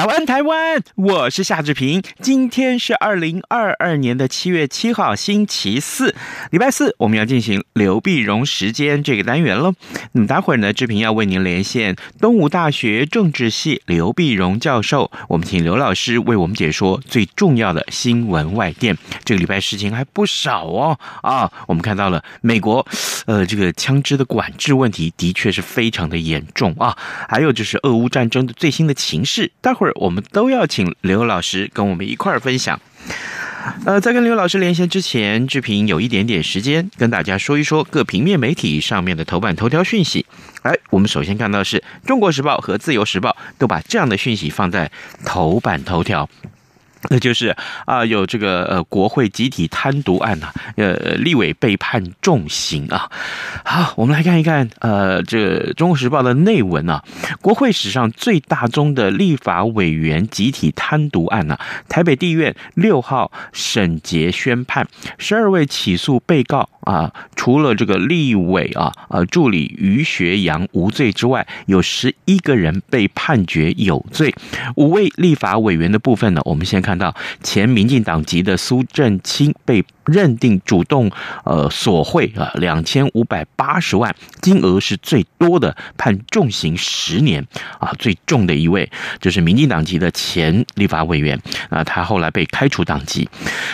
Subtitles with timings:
[0.00, 0.82] 早安，台湾！
[0.94, 2.02] 我是夏志平。
[2.22, 6.14] 今天是二零二二年的七月七号，星期四，
[6.50, 9.74] 礼拜四，我们要进行刘碧荣时间这个单元喽。
[10.12, 18.96] 那么，待会儿呢，志平要为您连线东吴大学政治系刘碧荣教授，我们请刘老师为我们解说最重要的新闻外电。
[19.26, 21.52] 这个礼拜事情还不少哦啊！
[21.68, 22.86] 我们看到了美国，
[23.26, 26.96] 呃，这个枪支的管制问题的确是非常的严重啊。
[27.28, 29.89] 还有就是俄乌战争的最新的情势，待会儿。
[29.94, 32.80] 我们都要请刘老师跟我们一块儿分享。
[33.84, 40.24] 呃，在跟刘老师连线之前，志平有一点点时间跟大家说一说各平面媒体上面的头版头条讯息。
[40.62, 44.90] 哎，我们首先看到的是《中国时报》和《自由时报》都把这样的讯息放在
[45.26, 46.28] 头版头条。
[47.08, 47.56] 那就是
[47.86, 53.10] 啊、有这个呃，国会集体贪渎案呐、呃，立委被判重刑啊。
[53.64, 55.38] 好，我们来看一看呃，这
[55.74, 57.02] 《中国时报》的内文啊，
[57.40, 64.86] 国会史上最大宗的立法委员集体贪渎案呐、台北地院六号审结宣判，
[65.18, 74.32] 十二位起诉被告啊，除了这个立委啊，呃，助理于学洋无罪之外，有十一个人被判决有罪。
[74.76, 77.00] 五位立法委员的部分呢，我们先看。
[77.00, 81.10] 到前民进党籍的苏正清被认定主动
[81.44, 87.42] 呃索贿啊两千五百八十万，金额是最多的，判重刑十年
[87.78, 88.86] 啊，最重的一位
[89.18, 91.40] 就是民进党籍的前立法委员
[91.70, 93.26] 啊，他后来被开除党籍。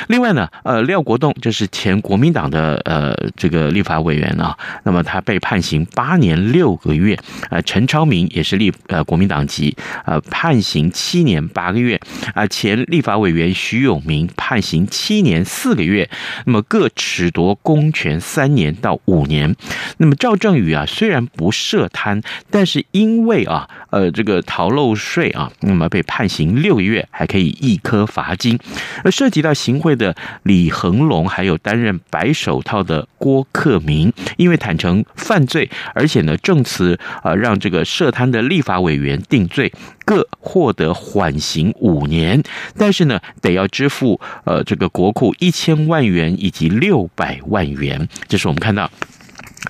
[0.06, 7.18] 另外呢，呃廖国栋就是前国民党的呃呃这个立法委员啊，那么他被判刑八年六个月。
[7.50, 9.74] 呃陈超明也是立呃国民党籍，
[10.04, 11.98] 呃判刑七年八个月
[12.34, 13.06] 啊，前立。
[13.06, 16.10] 法委员徐永明判刑七年四个月，
[16.44, 19.54] 那么各褫夺公权三年到五年。
[19.98, 22.20] 那么赵正宇啊，虽然不涉贪，
[22.50, 28.58] 但是因为啊，呃，这个逃漏税啊，那么被判刑六个月，还可以一颗罚金。
[29.04, 39.70] 而涉及到行贿的李恒龙，还有担任白手套的郭克明，因为坦承犯罪，而且呢证词啊，让这个涉贪的立法委员定罪。
[40.04, 42.40] 各获得缓刑五年，
[42.78, 48.08] 但是呢，得要支付呃这个国库一千万元以及六百万元。
[48.28, 48.88] 这是我们看到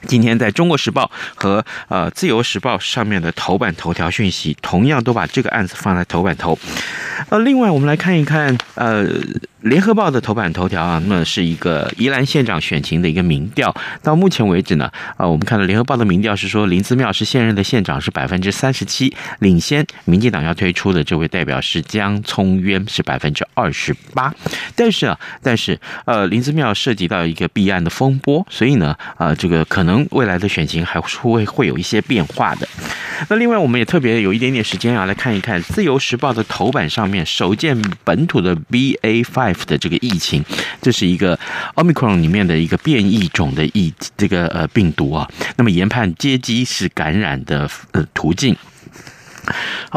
[0.07, 6.59] 今天在中国时报和呃自由时报上面的头版头条讯息，同样都把这个案子放在头版头。
[7.31, 9.07] 呃，另外我们来看一看呃。
[9.67, 13.75] 联合报的头版头条啊，那么是一个宜兰县长选情的一个民调。
[14.01, 24.33] 到目前为止呢，啊，我们看到联合报的民调是说林姿妙是现任的县长，是百分之三十七，领先民进党要推出的这位代表是江聪渊，是百分之二十八。
[24.77, 32.69] 但是啊，但是呃，林姿妙涉及到一个弊案的风波，所以呢，啊，这个可能未来的选情还是会会有一些变化的。
[33.29, 39.56] 那另外，我们也特别有一点点时间啊，来看一看自由时报的头版上面首见本土的 BA five。
[39.65, 40.45] 的这个疫情，
[40.83, 41.39] 这是一个
[41.75, 48.57] Omicron 里面的一个变异种的疫这个呃病毒啊，那么研判接机是感染的呃途径。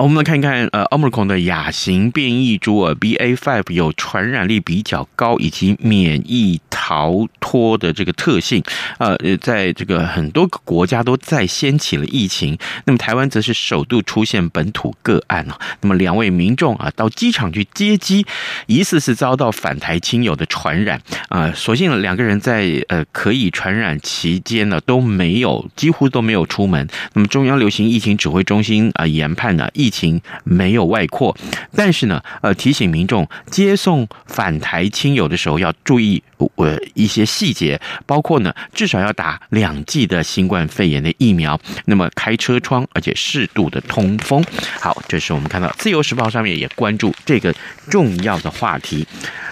[0.02, 8.64] 我们来看看，呃，Omicron 的亚型变异株啊 bafib 有传染力比较高，以及免疫逃脱的这个特性，
[8.98, 12.58] 呃，在这个很多个国家都再掀起了疫情。
[12.86, 15.60] 那么台湾则是首度出现本土个案啊。
[15.82, 18.26] 那么两位民众啊，到机场去接机，
[18.68, 21.52] 疑似是遭到返台亲友的传染啊。
[21.52, 26.88] 所幸两个人在呃可以传染期间呢，都没有几乎都没有出门。
[27.14, 31.36] 那么中央流行疫情指挥中心啊研判呢，疫情没有外扩，
[31.76, 36.22] 但是呢，呃，提醒民众接送返台亲友的时候要注意
[36.56, 44.44] 呃一些细节，包括呢，至少要打两剂的新冠肺炎的疫苗，那么开车窗，而且适度的通风。
[44.80, 47.54] 好，这是我们看到《自由时报》上面也关注这个
[47.90, 49.08] 重要的话题。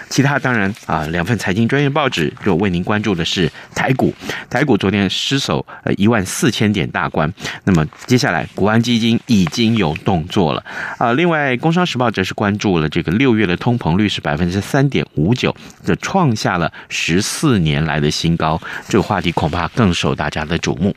[0.08, 4.12] 其他当然啊，两份财经专业报纸就为您关注的是台股，
[4.48, 7.32] 台股昨天失守呃一万四千点大关，
[7.64, 10.64] 那么接下来国安基金已经有动作了
[10.98, 11.12] 啊。
[11.12, 20.94] 另外，工商时报则是关注了这个六月的通膨率是百分之三点五九，这创下了十四年来的新高，这个话题恐怕更受大家的瞩目。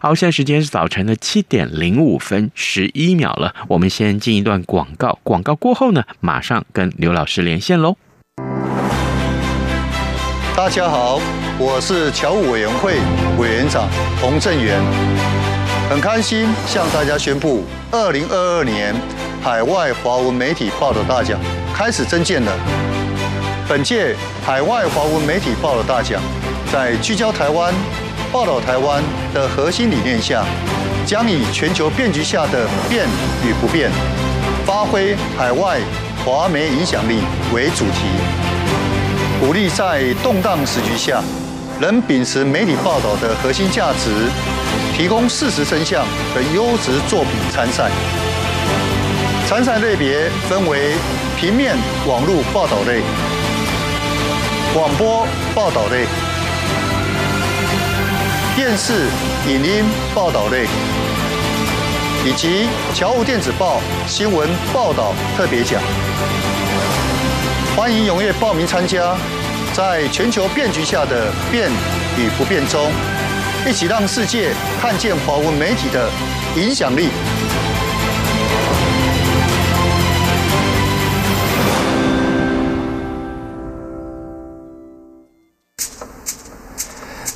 [0.00, 7.96] 好，现在时间是早晨的七点零五分十一秒了，我们先进一段广告，广告过后呢，马上跟刘老师连线喽。
[10.56, 11.20] 大家好，
[11.58, 12.96] 我是侨务委员会
[13.38, 13.88] 委员长
[14.20, 14.80] 洪正元，
[15.88, 18.94] 很开心向大家宣布，二零二二年
[19.42, 21.38] 海外华文媒体报道大奖
[21.72, 22.52] 开始征件了。
[23.68, 26.20] 本届海外华文媒体报道大奖，
[26.72, 27.72] 在聚焦台湾、
[28.32, 29.02] 报道台湾
[29.32, 30.44] 的核心理念下，
[31.06, 33.06] 将以全球变局下的变
[33.46, 33.90] 与不变，
[34.66, 35.78] 发挥海外
[36.24, 37.20] 华媒影响力
[37.52, 38.06] 为主题。
[39.40, 41.22] 鼓励在动荡时局下，
[41.80, 44.10] 仍秉持媒体报道的核心价值，
[44.96, 46.04] 提供事实真相
[46.34, 47.90] 的优质作品参赛。
[49.46, 50.94] 参赛类别分为
[51.38, 51.76] 平面、
[52.06, 53.00] 网络报道类、
[54.74, 56.04] 广播报道类、
[58.54, 59.06] 电视、
[59.46, 60.66] 影音报道类，
[62.28, 65.80] 以及侨务电子报新闻报道特别奖。
[67.74, 69.16] 欢迎踊跃报名参加，
[69.72, 71.70] 在全球变局下的变
[72.18, 72.92] 与不变中，
[73.66, 76.10] 一起让世界看见华文媒体的
[76.54, 77.08] 影响力。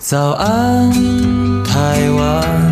[0.00, 0.92] 早安，
[1.64, 2.71] 台湾，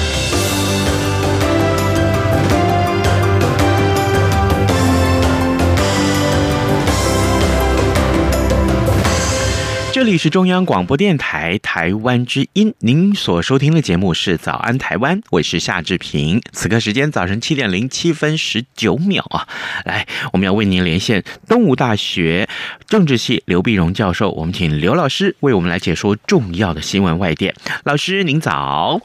[10.01, 16.41] 这里是中央广播电台台湾之音，您所收听的节目是《早安台湾》，我是夏志平。
[16.53, 19.47] 此刻时间早晨七点零七分十九秒啊，
[19.85, 22.49] 来，我们要为您连线东吴大学
[22.87, 27.53] 政治系刘碧荣教授，我们请刘老师为我们来解说重要的新闻外电。
[27.83, 28.99] 老师您早。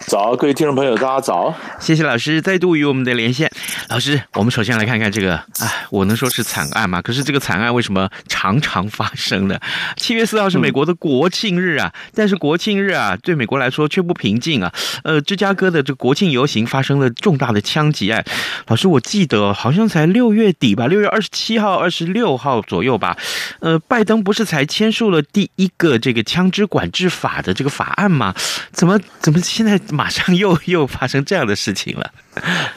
[0.00, 1.54] 早，各位听众朋友，大家早！
[1.80, 3.50] 谢谢老师再度与我们的连线。
[3.88, 7.00] 老师，我们首先来看看这个，哎，我能说是惨案吗？
[7.00, 9.58] 可是这个惨案为什么常常发生呢？
[9.96, 14.72] 七月四号是美国的国庆日啊，嗯、但是国庆日啊，对美国来说却不平静啊。
[15.04, 18.22] 呃，芝加哥的这国庆游行发生了重大的枪击案。
[18.66, 23.16] 老师，我记得好像才六月底吧，六月二十七号、二十六号左右吧。
[23.60, 28.34] 呃，拜登不是才签署了第一个这个枪支管制法的这个法案吗？
[28.72, 29.80] 怎么怎么现在？
[29.90, 32.10] 马上又又发生这样的事情了，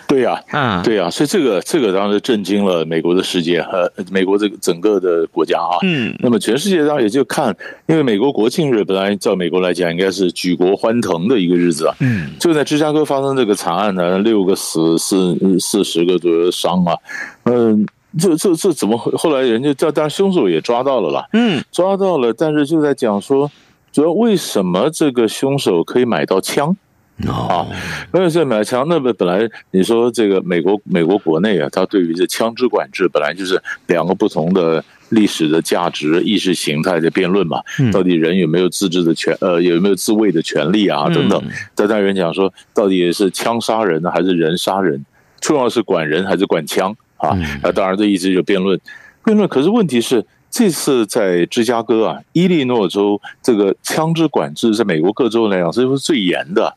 [0.08, 7.56] 对呀，啊，对呀，所以这个这个当时震惊了美国的世界和美国这个整个的国家啊，嗯，那么全世界当然也就看，
[7.88, 16.96] 因为美国国庆日本来照美国来讲应该是举国欢腾的一个日子啊，嗯，就在芝加哥发生这个惨案呢，六个死四四十个左右的伤啊，
[17.44, 17.86] 嗯，
[18.20, 23.50] 这这这怎么后来人家叫当然凶手也抓到了啦，嗯，抓到了，但是就在讲说，
[23.92, 26.76] 主要为什么这个凶手可以买到枪？
[27.26, 27.66] 啊，
[28.14, 37.60] 因为这买枪，那么本来你说这个美国美国国内啊，它对于这枪支管制本来就是两个不同的历史的价值、意识形态的辩论嘛。
[37.92, 41.10] 到底人有没有自治的权，呃，有没有自卫的权利啊？
[41.10, 41.42] 等等。
[41.74, 45.04] 在那人讲说，到底是枪杀人呢，还是人杀人？
[45.42, 47.36] 重要是管人还是管枪啊？
[47.64, 48.80] 那当然这一直就辩论，
[49.26, 49.50] 辩论。
[49.50, 56.76] 可是问题是，这次在芝加哥啊，伊利诺州这个枪支管制，在美国各州来讲，这是最严的。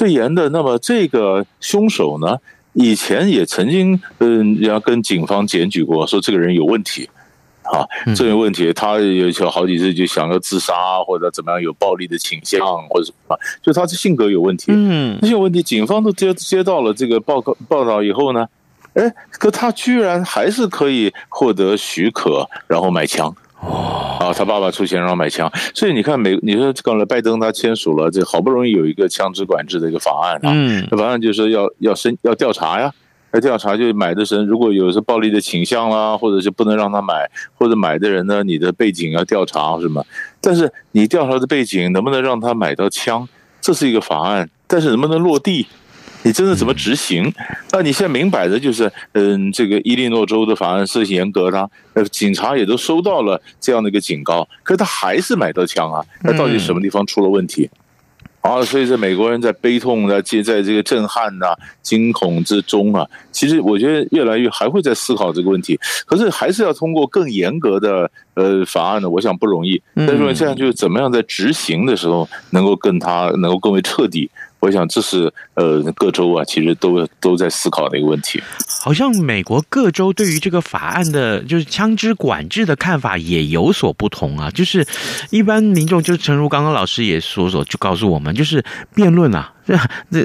[0.00, 2.38] 最严的，那么这个凶手呢，
[2.72, 7.06] 以前也曾经嗯，要跟警方检举过，说这个人有问题，
[7.64, 7.84] 啊，
[8.16, 10.72] 这有问题，他有好几次就想要自杀
[11.06, 18.48] 或者怎么样，有暴力的倾向或者什么，就他的性格有问题，嗯，这些问题，警方都接接到了这个报告报道以后呢，
[18.94, 23.36] 哎，可他居然还是可以获得许可，然后买枪。
[24.32, 32.92] 他爸爸出钱让他买枪，所以你看美，你说刚才拜登他签署了这好不容易有一个枪支管制的一个法案啊，嗯，法案就是说要要申要调查呀，
[33.32, 40.04] 要调查就买的人如果有是暴力的倾向啦，或者是不能让他买，或者买的人呢，你的背景要调查什么，
[40.40, 43.28] 但是你调查的背景能不能让他买到枪，
[43.60, 45.66] 这是一个法案，但是能不能落地？
[46.22, 47.32] 你真的怎么执行？
[47.72, 57.70] 那你现在明摆着就是，嗯，这个伊利诺州的法案是严格的，呃，警察也都收到了这样的一个警告，可是他还是买到枪啊，那到底什么地方出了问题？
[58.42, 69.80] 啊，所以这美国人在悲痛的，接在这个震撼呐、惊恐之中啊，其实我觉得越来越还会在思考这个问题，可是还是要通过更严格的呃法案呢，我想不容易。
[69.94, 74.30] 但是现在就是怎么样在执行的时候能够跟他能够更为彻底。
[74.60, 78.40] 我想这是呃各州啊，其实都都在思考的一个问题。
[78.82, 84.50] 好像美国各州对于这个法案的，就是枪支管制的看法也有所不同啊。
[84.50, 84.86] 就是
[85.30, 88.64] 一般民众，就诚如刚刚老师也说说，就告诉我们，就是
[88.94, 89.52] 辩论啊。
[90.10, 90.24] 这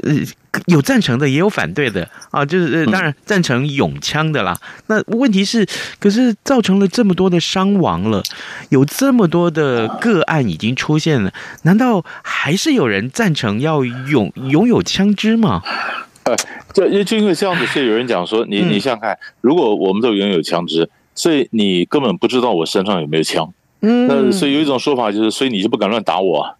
[0.66, 4.58] 有赞成的，也有反对的啊，就是当然赞成拥枪的啦。
[4.86, 5.66] 那问题是，
[5.98, 8.22] 可是造成了这么多的伤亡了，
[8.70, 15.62] 有这么多的个案已经出现了，难道还是有人赞成要拥拥有枪支吗？
[16.24, 16.34] 呃，
[16.72, 23.52] 就就因为这样子，所以有人讲说，你你想想看，如果我们都拥有枪支，所以你根本不知道我身上有没有枪。
[23.82, 26.54] 嗯，那所以有一种说法就是，所以你就不敢乱打我啊，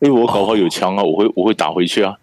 [0.00, 2.16] 因为我搞不好有枪啊，我会我会打回去啊。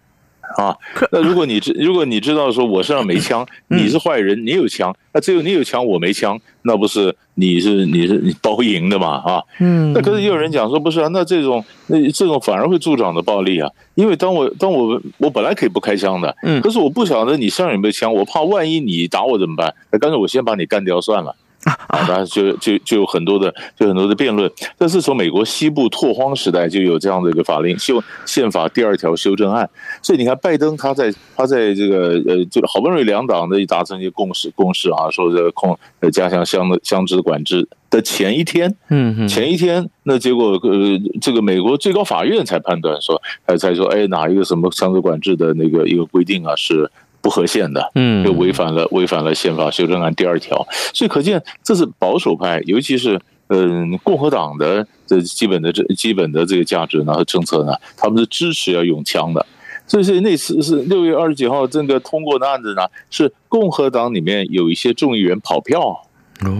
[0.56, 0.76] 啊，
[1.12, 9.22] 那如果你知如果你知道说我身上没枪， 你是坏人，你有枪，那只有你有枪，我没枪，那不是你是你是你包赢的嘛？
[9.24, 19.74] 啊，嗯，那可是也有人讲说不是啊，那这种那这种反而会助长的暴力啊，因为当我当我我本来可以不开枪的，嗯，可是我不晓得你身上有没有枪，我怕万一你打我怎么办？
[19.92, 21.34] 那干脆我先把你干掉算了。
[21.64, 24.50] 啊，当然就就就有很多的，就很多的辩论。
[24.78, 29.68] 但是从美国西部拓荒时代就有这样的一个法令，修宪法第二条修正案。
[30.02, 46.90] 所以你看，拜登他在他在这个呃，就好不容易两党的达成一个共识共识啊，说这个控呃加强枪的枪支的管制的前一天，嗯，前一天那结果呃，这个美国最高法院才判断说，才才说，哎，哪一个什么枪支管制的那个一个规定啊是。
[47.20, 59.44] 不合宪的，嗯，又违反了违反了宪法修正案第二条，所以可见这是保守派，尤其是嗯共和党的这基本的这基本的这个价值呢和政策呢，他们是支持要用枪的。
[59.86, 66.06] 所以是那次是六月二十九号这个通过的案子呢，是共和党里面有一些众议员跑票。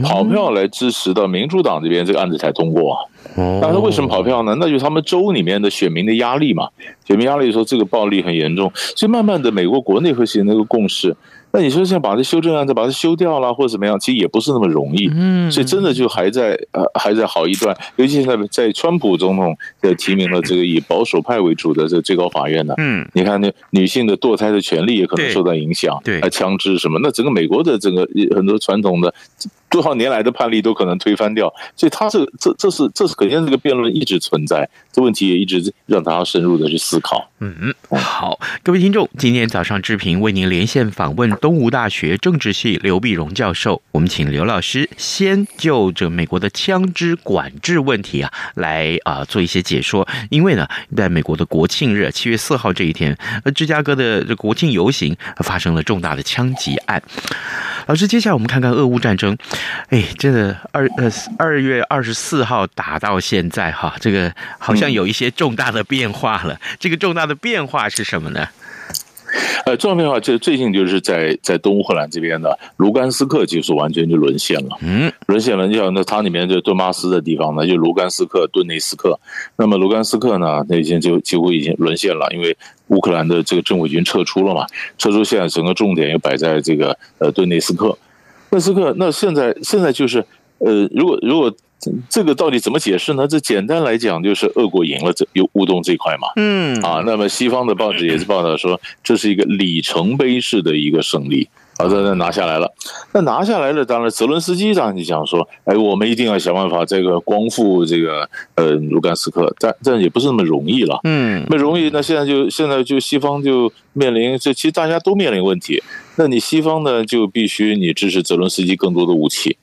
[0.03, 2.97] 跑票来支持到民主党这边，这个案子才通过。
[3.37, 4.55] 但是为什么跑票呢？
[4.59, 6.69] 那就是他们州里面的选民的压力嘛。
[7.07, 11.17] 选民压力说这个暴力很严重，所以慢慢的美国国内会形成一个共识。
[11.53, 15.11] 那你说现在把这修正案再把它修掉了，或者怎么样，其实也不是那么容易。
[15.13, 17.77] 嗯，所以真的就还在呃还在好一段。
[17.97, 29.13] 尤其现在在川普总统的提名了这个以保守派为主的这个最高法院呢，嗯，你看那女性的堕胎的权利也可能受到影响，对，啊枪支什么，那整个美国的整个很多传统的。
[29.71, 37.31] 多少年来的判例都可能推翻掉，所以他这这这是这是肯定这个辩论一直存在，这问题也一直让大家深入的去思考。
[37.39, 57.03] 嗯嗯，好，各位听众，今天早上志平为您连线访问东吴大学政治系刘碧荣教授，我们请刘老师先就着美国的枪支管制问题啊来啊做一些解说，因为呢，在美国的国庆日七月四号这一天，呃，芝加哥的这国庆游行发生了重大的枪击案。
[57.87, 59.37] 老师，接下来我们看看俄乌战争。
[59.89, 66.61] 哎，这个二呃二月二十四号打到现在哈，这个好像有一些重大的变化了。
[66.79, 68.47] 这个重大的变化是什么呢？
[69.67, 74.77] 呃，重要变化就最近就是在在东乌克兰这边的卢甘斯克，就是完全就沦陷了。
[74.83, 79.19] 嗯，沦陷了，你想那它里面就顿巴斯的地方呢，就卢甘斯克、顿内斯克。
[79.57, 82.57] 那么卢甘斯克呢，那已经就几乎已经沦陷了，因为
[82.89, 84.67] 乌克兰的这个政府已经撤出了嘛，
[84.99, 87.97] 撤出现在整个重点又摆在这个呃顿内斯克。
[88.51, 90.25] 顿斯克，那现在现在就是，
[90.59, 91.53] 呃，如果如果
[92.09, 93.27] 这个到底怎么解释呢？
[93.27, 96.81] 这简单来讲就是俄国赢了这有乌东这块嘛，嗯。
[96.83, 102.73] 啊，那么西方的报纸也是报道说这是一个里程碑式的一个胜利，好的，那拿下来了，
[103.13, 115.83] 那拿下来了，当然泽伦斯基当然就讲说，哎，我们一定要想办法这个光复这个呃卢甘斯克，但但也不是那么容易了，嗯，那容易，那现在就现在就西方就面临这其实大家都面临问题。
[116.17, 119.57] 那你西方呢，就必须你支持泽伦斯基更多的武器，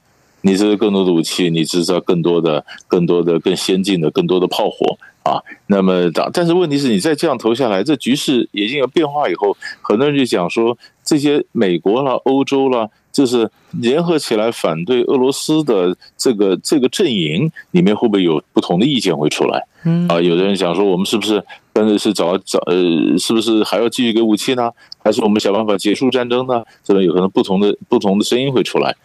[0.48, 5.44] 你制造更多的武器，你制造更多的、更多的、更先进的、更多的炮火啊。
[5.68, 19.68] 那么，但是问题是你再这样投下来，这局势已经有变化以后，很多人就讲说，这些美国啦、欧洲啦，就是联合起来反对俄罗斯的这个这个阵营里面，会不会有不同的意见会出来？
[19.84, 21.44] 嗯啊，有的人讲说，我们是不是？
[21.74, 22.74] 但是是找找呃，
[23.20, 24.72] 是不是还要继续给武器呢？
[25.04, 26.64] 还是我们想办法结束战争呢？
[26.84, 28.96] 这种有可能不同的不同的声音会出来。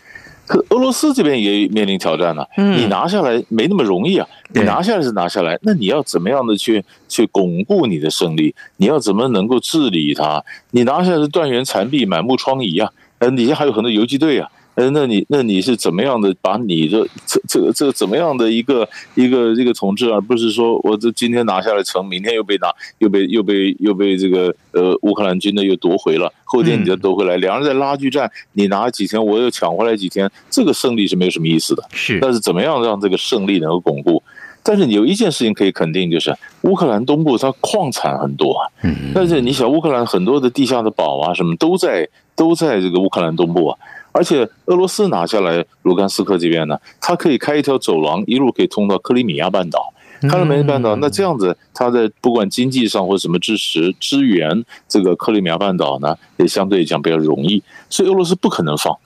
[0.52, 2.48] 可俄罗斯这边也面临挑战呢、啊。
[2.58, 4.28] 嗯，你拿下来没那么容易啊。
[4.54, 8.54] 你拿下来是拿下来，那你要怎么样的去去巩固你的胜利？
[8.76, 10.44] 你要怎么能够治理它？
[10.72, 12.92] 你拿下来是断垣残壁、满目疮痍啊！
[13.20, 14.50] 呃，底下还有很多游击队啊。
[14.74, 31.84] 呃，那你那你是怎么样的把你的这这个这个怎么样的一个一个这个统治，而不是说我这今天拿下来城，明天又被拿又被又被又被这个呃乌克兰军的又夺回了，后天你再夺回来，两人在拉锯战，你拿几天，我又抢回来几天，这个胜利是没有什么意思的。
[31.92, 34.22] 是，但是怎么样让这个胜利能够巩固？
[34.62, 38.70] 但是有一件事情可以肯定，就是乌克兰东部它矿产很多啊。
[38.84, 43.78] 嗯，但是你想乌克兰很多的地下的宝啊什么都在都在这个乌克兰东部啊。
[44.12, 49.92] 而且俄罗斯拿下来卢甘斯克这边呢，它可以开一条走廊，一路可以通到克里米亚半岛。
[50.30, 57.60] 克里米亚半岛，那这样子，它在不管经济上或什么支持支援这个克里米亚半岛呢，也相对讲比较容易。
[57.90, 58.96] 所以俄罗斯不可能放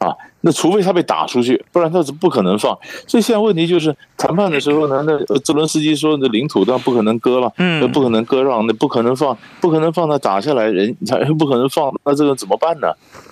[0.00, 2.76] 啊，那除非他被打出去，不然他是不可能放。
[3.06, 12.88] 所以现在问题就是谈判的时候呢，那泽伦斯基说那领土当然不可能割了，那不可能割让，那不可能放，不可能放，那打下来人他 不可能放，那这个怎么办呢？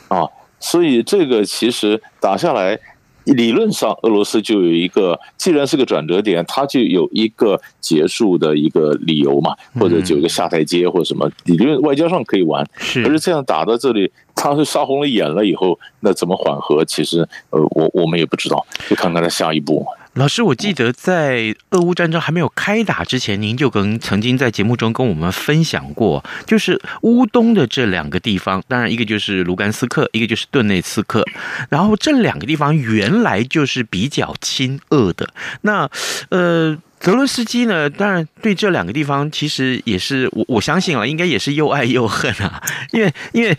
[0.09, 0.25] 啊？
[0.61, 2.79] 所以这个其实打下来，
[3.25, 12.67] 理论上俄罗斯就有一个，既然是个转折点，它就有一个结束的一个理由嘛，或者就有一个下台阶或者什么，理论外交上可以玩。
[12.79, 16.85] 是，可是这样打到这里，他是杀红了眼了以后，那怎么缓和？
[16.85, 19.87] 其实呃，我我们也不知道，就看看他下一步。
[20.19, 31.25] 老师，我记得在俄乌战争还没有开打之前，您就跟曾经在节目中跟我们分享过，就是乌东的这两个地方，当然一个就是卢甘斯克，一个就是顿内茨克，
[31.71, 35.29] 然后这两个地方原来就是比较亲俄的。
[35.61, 35.89] 那
[36.31, 42.61] 呃，泽伦斯基呢，当然对这两个地方其实也是我我相信啊，应该也是又爱又恨啊，
[42.91, 43.57] 因为因为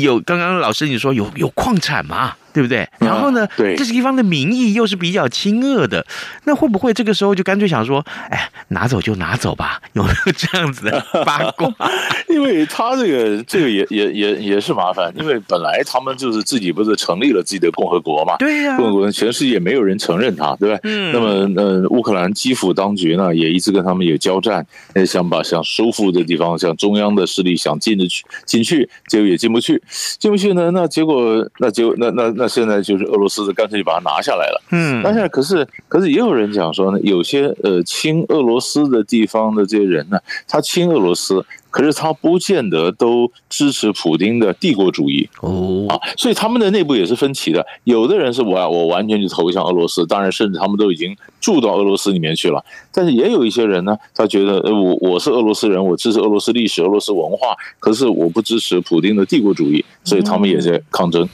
[0.00, 2.34] 有刚刚老师你说有有矿产嘛。
[2.52, 2.88] 对不对？
[2.98, 3.46] 然后呢？
[3.56, 6.04] 对，这些地方的民意又是比较亲恶的，
[6.44, 9.80] 那会不会这个时候就干脆想说，哎，拿走就拿走吧？
[9.94, 11.72] 有没有这样子的八卦？
[12.28, 18.36] 因为他这个这个也也也也是麻烦，因为本来他们就是自己不是成立了自己的共和国嘛？
[18.38, 20.78] 对呀、啊，共和国全世界没有人承认他，对吧？
[20.82, 21.12] 嗯。
[21.12, 24.66] 那么，呃，乌克兰基辅当局呢，也一直跟他们有交战，
[25.06, 29.80] 想把想收复的地方，像中央的势力想进得去进去，结果也进不去，
[30.18, 30.70] 进不去呢？
[30.72, 32.32] 那结果，那结果，那那。
[32.39, 34.62] 那现在就是俄罗斯的，干脆就把它拿下来了。
[34.70, 47.64] 嗯，但是可是可是也有人讲说呢，有些呃亲俄罗斯的地方的这些人呢，他亲俄罗斯，可是他不见得都支持普丁的帝国主义哦啊，所以他们的内部也是分歧的。
[47.84, 52.64] 有的人是我我完全就投向俄罗斯，当然甚至他们都已经住到俄罗斯里面去了。
[52.92, 61.28] 但是也有一些人呢，他觉得呃我我是俄罗斯人，我支持俄罗斯历史、俄罗斯文化，可是我不支持普丁的帝国主义，所以他们也在抗争。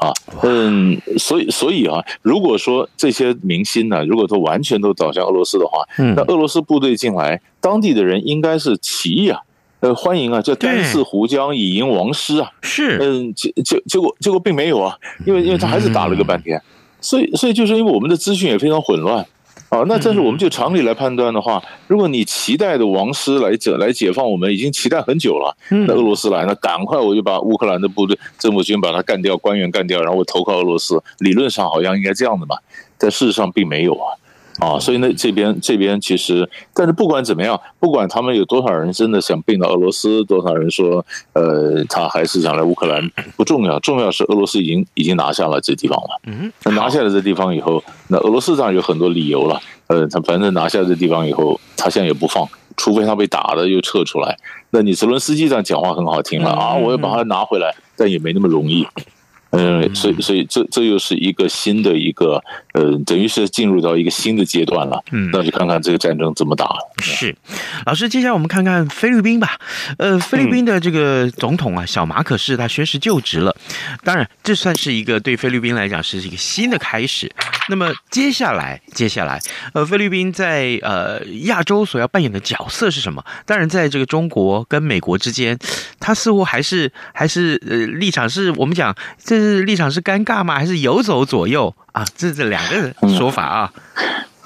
[0.00, 9.40] 啊，嗯，所以所以啊，如果说这些明星呢，如果说完全都倒向俄罗斯的话，嗯，那俄罗斯部队进来，当地的人应该是起义啊，
[9.80, 16.64] 呃，欢迎啊，叫甘赐胡将以迎王师啊，是，嗯，结结结果结果并没有啊，因为因为他还是打了个半天，嗯、
[17.00, 19.26] 所以所以就是因为我们的资讯也非常混乱。
[19.70, 25.56] 啊，那但是我们就常理来判断的话，如果你期待的王师来解来解放我们，已经期待很久了。
[25.68, 31.00] 那俄罗斯来，那赶快我就把乌克兰的部队政府军把他干掉，官员干掉，然后我投靠俄罗斯。
[31.18, 32.56] 理论上好像应该这样的嘛，
[32.98, 34.12] 但事实上并没有啊。
[34.60, 46.20] 啊，所以呢，这边这边其实，但是不管怎么样，不管他们有多少人真的想并到俄罗斯，多少人说，呃，他还是想来乌克兰，不重要，重要是俄罗斯已经已经拿下了这地方了。
[46.26, 49.58] 嗯，那拿下了这地方以后，那俄罗斯上有很多理由了。
[49.86, 52.46] 呃，他反正拿下这地方以后，他现在也不放，
[52.76, 54.36] 除非他被打了又撤出来。
[54.70, 58.86] 那你泽伦斯基这样讲话很好听了啊，我要把它拿回来，但也没那么容易。
[59.50, 65.02] 嗯，所以所以这这又是一个新的一个呃，等于是进入到一个新的阶段了。
[65.10, 66.68] 嗯，那就看看这个战争怎么打。
[67.02, 67.34] 是，
[67.84, 69.58] 老师，接下来我们看看菲律宾吧。
[69.98, 73.54] 呃，菲律宾的这个总统啊，小马可是他宣誓就职了。
[74.04, 77.30] 当然，这算是一个对菲律宾来讲是一个新的开始。
[77.68, 79.40] 那么接下来，接下来，
[79.74, 83.24] 呃，菲律宾在呃亚洲所要扮演的角色是什么？
[83.44, 85.58] 当然，在这个中国跟美国之间，
[85.98, 89.40] 他似乎还是还是呃立场是我们讲这。
[89.40, 90.54] 是立场是尴尬吗？
[90.54, 92.04] 还是游走左右啊？
[92.14, 93.72] 这是两个说法啊。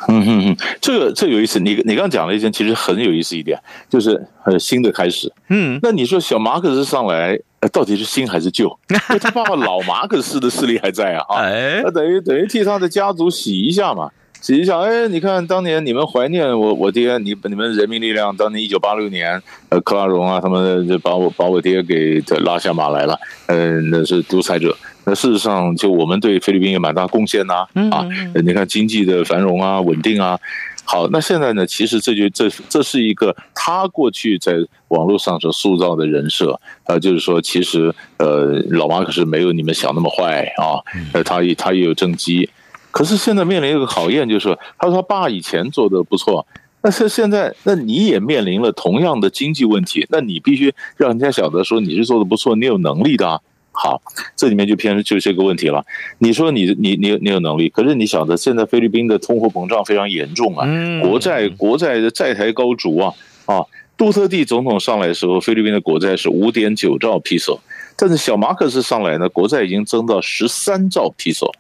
[0.09, 1.59] 嗯嗯，这个这个有意思。
[1.61, 5.33] 你你刚刚讲了一件，其实很有意思一点，就是呃新的开始。
[5.49, 7.39] 嗯，那你说小马克思上来，
[7.73, 8.69] 到底是新还是旧？
[8.91, 11.25] 因为他爸爸老马克思的势力还在啊。
[11.37, 14.11] 哎，那等于等于替他的家族洗一下嘛。
[14.41, 24.77] 洗一下，哎，你看当年你们怀念我我爹，你你们人民力量当年一九八六年，呃，克拉荣啊，他们就把我把我爹给拉下马来了，嗯、呃，那是独裁者。
[25.07, 28.07] 那事实上，就我们对菲律宾也蛮大贡献呐，啊，
[28.43, 30.39] 你看经济的繁荣啊，稳定啊。
[30.87, 31.67] 好，那现在呢？
[31.67, 34.55] 其实这就这这是一个他过去在
[34.89, 40.77] 网络上所塑造的人设啊，就是说，其实呃，老马可是没有你们想那么坏啊，
[41.15, 42.51] 呃，他也他也有政绩，
[42.91, 46.47] 可是现在面临一个考验，就是说，他说他爸以前做的不错，
[46.83, 53.41] 但是现在那你也面临了同样的经济问题，那你必须让人家晓得说你是做的不错，你有能力的啊。
[53.75, 54.01] 好，
[54.37, 55.85] 这里面就偏就这个问题了。
[56.19, 60.65] 你说你你你你有能力，可是你晓得现在菲律宾的通货膨胀非常严重啊，
[61.03, 63.13] 国债国债的债台高筑啊
[63.47, 63.67] 啊！
[63.97, 67.61] 杜特地总统上来的时候，菲律宾的国债是五点九兆披索，
[67.97, 71.53] 但是小马克思上来呢，国债已经增到十三兆披索，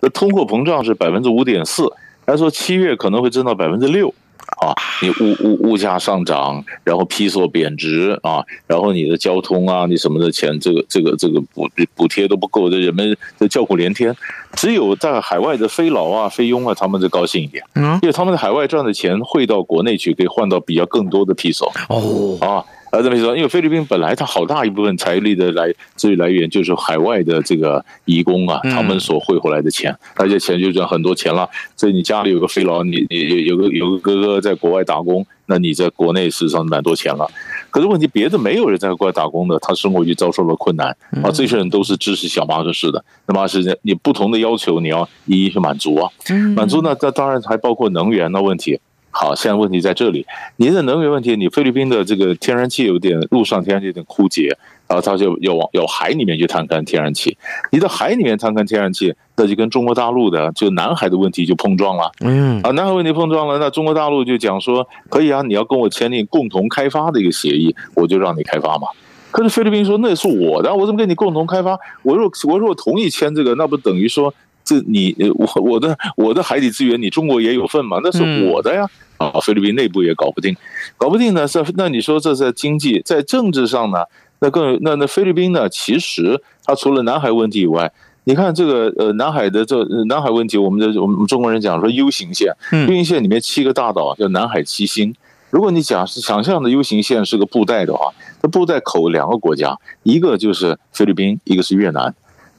[0.00, 1.90] 那通货膨胀是百分之五点四，
[2.26, 4.12] 他说七月可能会增到百分之六。
[4.60, 14.14] 啊，你物物物价上涨，然后披索贬值啊，然后你的交通啊，你什么的钱，这个这个这个补补贴都不够，这人们这叫苦连天。
[14.54, 21.72] 只有在海外的菲劳啊、菲佣啊，他们就高兴一点，嗯，因为他们在海外赚的钱汇到国内去，可以换到比较更多的披索。
[21.88, 22.64] 哦，啊。
[22.92, 31.48] 啊，这么说，因为菲律宾本来它好大一部分财力的来资源来源就是海外的这个移工啊，他们所汇回来的钱，而且钱就赚很多钱了。
[31.74, 37.26] 所以你家里有个菲佬，你你有有个有个哥哥在国外打工，那你在国内事实上蛮多钱了。
[37.70, 41.30] 可是问题别的没有人在国外打工的，他生活就遭受了困难啊。
[41.32, 46.10] 这些人都是支持小马可斯的，那么是你不同的要求你要一一去满足啊，
[46.54, 48.78] 满足呢，这当然还包括能源的问题。
[49.14, 54.48] 好，现在问题在这里，您的能源问题，你菲律宾的这个天然气有点路上天然气有点枯竭，
[54.88, 57.36] 然后他就要往有海里面去探勘天然气。
[57.70, 62.10] 你到海里面探勘天然气，那就跟中国大陆的就南海的问题就碰撞了。
[62.20, 68.88] 嗯，啊，南海问题碰撞了，那中国大陆就讲说可以啊，你要跟我签订共同开发的一个协议，我就让你开发嘛。
[69.30, 71.78] 可是菲律宾说那是我的，我怎么跟你共同开发？
[72.02, 74.32] 我若我如果同意签这个，那不等于说？
[74.64, 77.98] 这你我我的我的海底资源，你中国也有份嘛？
[78.02, 78.88] 那是我的呀！
[79.18, 80.56] 啊，菲律宾内部也搞不定，
[80.96, 81.46] 搞不定呢。
[81.46, 83.98] 这那你说这在经济、在政治上呢？
[84.40, 85.68] 那更那那菲律宾呢？
[85.68, 87.92] 其实它除了南海问题以外，
[88.24, 95.14] 你看这个呃南海的这南海问题，我们的我们中国人讲说 U 型线，U 型线里面七个大岛叫南海七星。
[95.50, 102.12] 如果你假设想象的 U 型线是个布袋的话，那布袋口两个国家，一个就是菲律宾，一个是越南。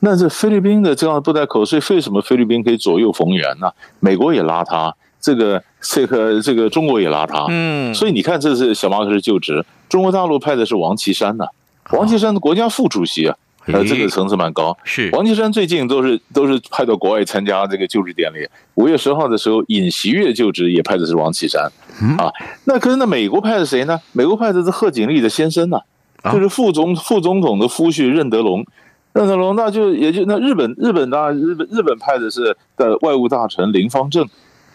[0.05, 3.71] 那这菲律宾的这样的布袋口，税为什么菲律宾可以左右逢源呢？
[4.01, 11.45] 美国也拉他，这个这个这个中国也拉他，嗯，所以你看，这是小马可是就职，中国大陆派的是王岐山呢，
[11.91, 13.37] 王岐山的国家副主席啊，
[13.67, 14.77] 呃，这个层次蛮高。
[14.83, 15.09] 是。
[15.13, 21.71] 王岐山最近都是都是派到国外参加这个就职典礼，五月十号的时候，尹锡悦就职也派的是王岐山，
[22.17, 22.29] 啊，
[22.65, 23.97] 那可是那美国派的谁呢？
[24.11, 25.79] 美国派的是贺锦丽的先生呢，
[26.33, 28.65] 就是副总副总统的夫婿任德龙。
[29.13, 34.27] 任德龙，那就也就那日本日本大日本日本派的是的外务大臣林方正，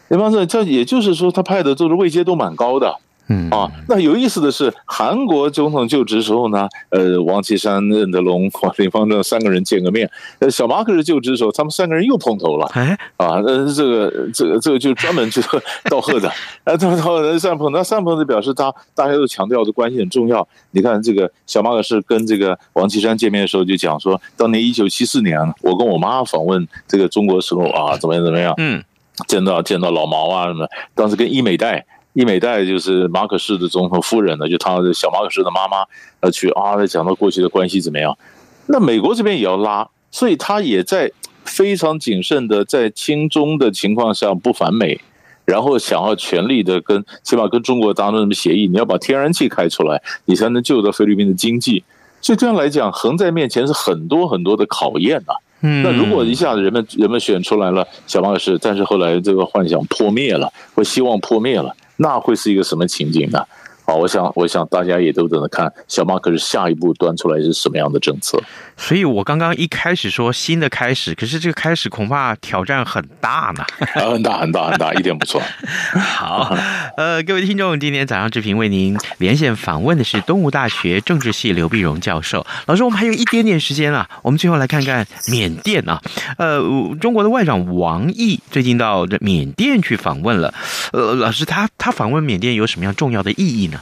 [0.09, 2.97] 林方正这也就是说他派的都是位阶都蛮高的。
[3.29, 10.11] 嗯啊，那有意思的是，韩国总统就职时候呢，呃，王岐山、任德龙、林方正三个人见个面。
[10.39, 12.67] 呃，小马可是就职的时候，他们三个人又碰头了。
[12.73, 15.43] 哎，啊，呃，这个这个这个就专门就
[15.91, 16.31] 道贺的。
[16.65, 20.47] 哎，他们他们三碰，那三碰就表示他大家都强调的关系很重要。
[20.71, 28.55] 你看这个小马可是跟这个王岐山见面的时候就讲说，当年一九七四年，我跟我妈访问这个中国时候啊，怎么样怎么样？
[28.57, 28.83] 嗯，
[29.27, 31.85] 见到见到老毛啊什么，当时跟伊美代。
[32.19, 35.87] 伊美代就是马可斯的总统夫人呢，就他小马可斯的妈妈，
[36.19, 38.19] 呃，去啊，在讲到过去的关系怎么样？
[38.67, 41.13] 那美国这边也要拉，所以他也在
[41.45, 45.01] 非常谨慎的在亲中的情况下不反美，
[45.45, 51.85] 然后想要全力的跟起码跟中国达成什么协议，你要把天然气开出来，你才能救到菲律宾的经济。
[52.21, 55.37] 所以这样来讲，横在面前是很多很多的考验呐、啊。
[55.61, 61.73] 嗯，那如果一下子人们人们选出来了小马可斯，但是后来这个幻想破灭了，或希望破灭了。
[61.99, 63.45] 那会是一个什么情景呢？
[63.89, 68.39] 啊，我想，我想大家也都等着看小马可是下一步端出来是什么样的政策。
[68.77, 73.65] 所以我刚刚一开始说新的开始，可是这个开始恐怕挑战很大呢。
[73.95, 75.41] 很大很大很大，一点不错。
[75.99, 76.55] 好，
[76.99, 82.45] 呃，各位听众，今天早上志平为您连线访问的是东吴大学政治系刘碧荣教授。
[82.67, 85.99] 老师，我们还有一点点时间啊，我们最后来看看缅甸啊。
[86.37, 86.61] 呃，
[87.01, 90.53] 中国的外长王毅最近到缅甸去访问了。
[90.93, 93.78] 呃，老师，他他访问缅甸有什么样重要的意义呢？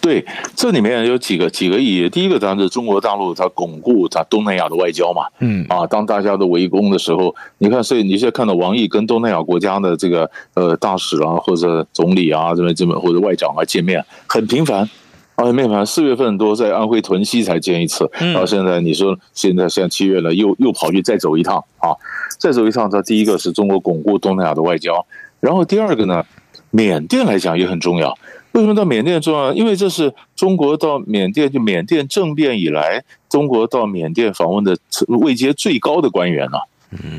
[0.00, 0.24] 对，
[0.56, 2.08] 这里面有几个几个意义。
[2.08, 5.26] 第一个，当然是中国大陆它巩固它东南亚的外交嘛。
[5.40, 14.88] 嗯啊，当大家都围攻的时候，你看，所以你现在看到王毅跟东南亚国家的这个呃大使啊，或者总理啊，这么这么或者外长啊见面很频繁
[15.36, 15.84] 啊，很频繁。
[15.84, 21.90] 四月份多在安徽屯溪才见一次，然后现在你说现在现在七月了，又又跑去再走一趟啊，
[22.38, 22.90] 再走一趟。
[22.90, 25.04] 它第一个是中国巩固东南亚的外交，
[25.40, 26.24] 然后第二个呢，
[26.70, 28.16] 缅甸来讲也很重要。
[28.52, 29.52] 为什么到缅甸重要？
[29.52, 34.76] 因为这是中国到缅甸，就缅甸政变以来，中国到缅甸访问的
[35.08, 36.60] 位阶最高的官员啊。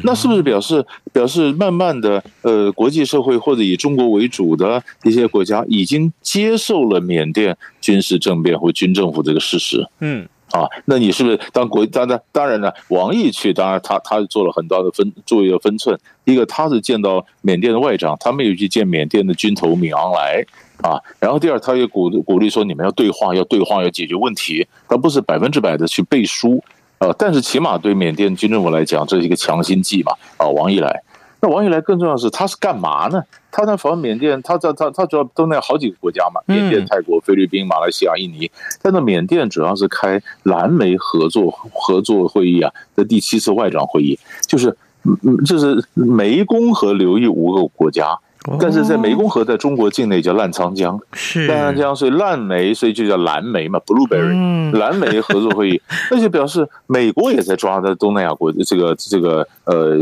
[0.03, 9.87] 那是不是表示表示慢慢的，呃，国际社会或者以中国为主的一些国家已经接受了缅甸军事政变或军政府这个事实？
[9.99, 10.27] 嗯。
[10.51, 12.71] 啊，那你是不是当国当然当然呢？
[12.89, 15.99] 王毅去，当然他他做了很大的分注意的分寸。
[16.25, 20.45] 一个他是见到缅甸的外长，他没有去见缅甸的军头敏昂莱
[20.81, 20.99] 啊。
[21.19, 26.63] 然后第二，他也鼓鼓励说，你们要对话，要对话，要解决问题，而不是百分之百的去背书
[26.97, 27.13] 啊。
[27.17, 30.13] 但是起码对缅甸军政府来讲，这是一个强心剂嘛。
[30.37, 31.03] 啊，王毅来。
[31.41, 33.21] 那王毅来更重要的是，他是干嘛呢？
[33.51, 38.49] 他在访问缅甸，他在他他主要都那好几个国家嘛，缅甸、泰国、菲律宾、马来西亚、印尼。
[38.81, 44.75] 但那缅甸主要是开蓝莓合作合作会议啊的第七次外长会议，就是
[45.45, 48.17] 就是湄公河流域五个国家。
[48.59, 51.47] 但是在湄公河在中国境内叫澜沧江，是。
[51.47, 59.95] 澜沧江，所以烂煤，所以就叫蓝莓嘛，blueberry，蓝莓合作会议， 那就表示美国也在抓的东南亚国这个这个呃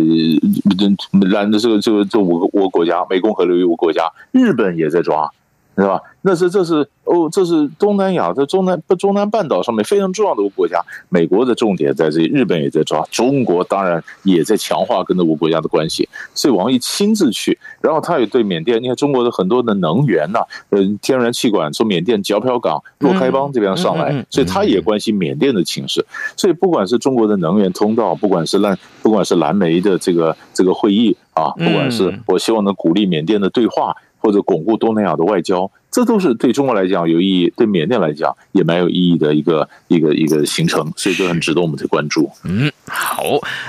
[1.32, 5.32] 蓝的这个这个这五个五个国家，湄公河流域五个国家，日本也在抓。
[5.76, 6.02] 是吧？
[6.24, 10.80] 那是这是哦，这是东南亚在中南不中南半岛上面非常重要的一个国家。
[11.10, 16.08] 美国的重点在这里，日本也在抓，中国当然也在强化跟这五个国家的关系。
[16.36, 26.06] 所以王毅亲自去，然后他也对缅甸，你看中国的很多的能源呐、啊，呃，天然气管从缅甸皎漂港、若开邦这边上来，所以他也关心缅甸的情势。
[26.38, 33.96] 所以不管是中国的能源通道，不管是蓝，不管是蓝莓的这个这个会议啊，不管是我希望能鼓励缅甸的对话。
[34.22, 42.32] 或者巩固东南亚的外交，这都是对中国来讲有意义，对缅甸来讲也蛮有意义的一个一个一个行程，所以就很值得我们去关注。
[42.46, 43.24] 嗯，好，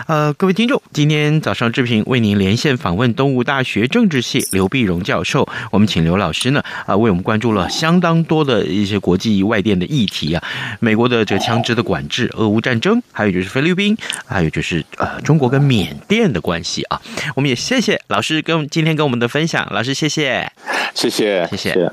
[0.07, 10.43] 呃，各位听众，今天早上志平为您连线访问东吴大学政治系刘碧荣教授，我们请刘老师呢，啊、呃，为我们关注了相当多的一些国际外电的议题啊，
[10.79, 17.03] 美国的这个枪支的管制、俄乌战争，还有就是菲律宾，还有就是呃中国跟缅甸的关系啊，
[17.35, 20.51] 我们也谢谢老师跟今天跟我们的分享，老师谢谢。
[20.95, 21.91] 谢谢，谢谢。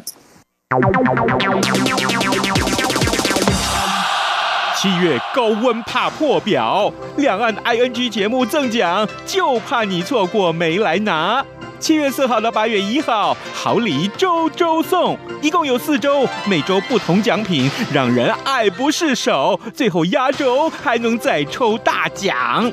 [4.75, 11.43] 七月高温怕破表，两岸 ING 节目赠奖，就怕你错过没来拿。
[11.79, 19.59] 七月四号到八月一号，好礼周周送，一共有四周，每周不同奖品，让人爱不释手。
[19.73, 22.71] 最后压轴还能再抽大奖。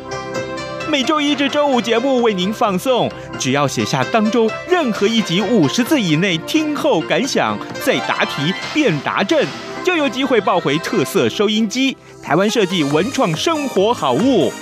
[0.88, 9.44] 每周一至周五节目为您放送，只要写下当周任何一集五十字以内听后感想，再答题变答正，
[9.84, 14.52] 就有机会抱回特色收音机、台湾设计文创生活好物、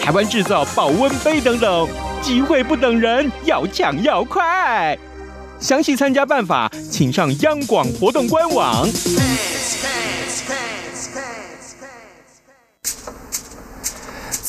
[0.00, 1.88] 台湾制造保温杯等等，
[2.22, 4.98] 机会不等人，要抢要快。
[5.60, 8.88] 详细参加办法，请上央广活动官网。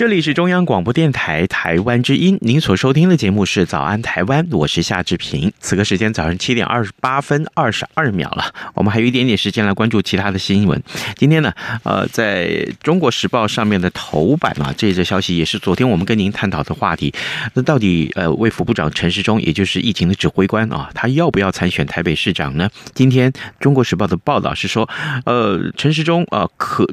[0.00, 5.52] 这里是中央广播电台台湾之音，您所收听的节目是《早安台湾》，我是夏志平。
[5.60, 10.82] 此刻时间早上七点二十八分二十二秒了，我们还有一点点时间来关注其他的新闻。
[11.16, 17.12] 今天呢，呃，在中国时报上面的头版啊，这则消息也是昨天我们跟您探讨的话题。
[17.52, 22.70] 那到底呃，卫福部长陈时中，也就是疫情的指挥官啊，他要不要参选台北市长呢？
[22.94, 24.88] 今天中国时报的报道是说，
[25.26, 26.86] 呃，陈时中啊，可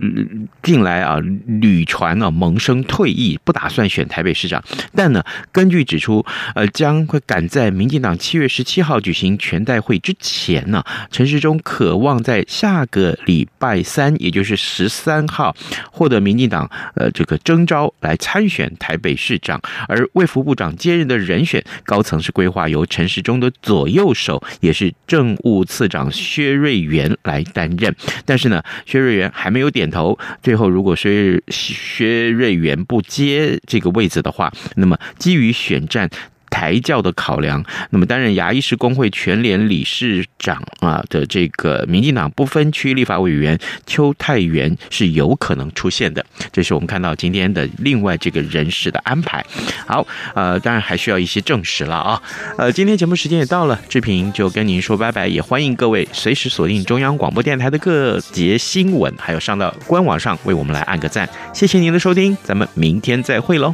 [0.62, 2.84] 近来啊屡传啊萌生。
[2.98, 4.64] 退役，不打算选台北市长。
[4.96, 15.56] 但呢，根据指出，呃，将会赶在民进党七月十七号举行全代会之前呢，陈时中渴望在下个礼拜三，也就是十三号，
[15.92, 19.62] 获得民进党呃这个征召来参选台北市长。
[19.88, 27.96] 而卫福部长接任的人选，高层是规划由陈时中的左右手，也是政务次长薛瑞元来担任。
[28.26, 30.18] 但是呢，薛瑞元还没有点头。
[30.42, 36.10] 最后，如果薛薛瑞元不接这个位置的话，那么基于选战。
[36.50, 49.44] 台教的考量，那么担任牙医师工会全联理事长啊的这个民进党不分区立法委员邱泰源是有可能出现的，这是我们看到今天的另外这个人事的安排。
[49.86, 50.06] 好，
[50.36, 52.22] 呃，当然还需要一些证实了啊。
[52.58, 61.28] 呃，今天节目时间也到了，志平就跟您说拜拜，也欢迎各位随时锁定中央广播电台的各节新闻，还有上到官网上为我们来按个赞。
[61.54, 63.74] 谢谢您的收听，咱们明天再会喽。